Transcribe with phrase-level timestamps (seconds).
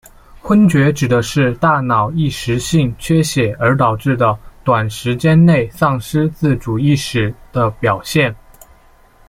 [0.49, 4.17] 晕厥指的是大脑一时性缺血而导致
[4.63, 8.35] 短时间内丧失自主行动意识的表现。